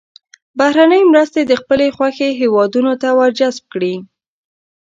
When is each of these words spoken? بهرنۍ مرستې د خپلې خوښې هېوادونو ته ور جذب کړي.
بهرنۍ 0.57 1.01
مرستې 1.11 1.41
د 1.45 1.53
خپلې 1.61 1.87
خوښې 1.95 2.29
هېوادونو 2.41 2.91
ته 3.01 3.09
ور 3.17 3.31
جذب 3.39 3.63
کړي. 3.73 3.95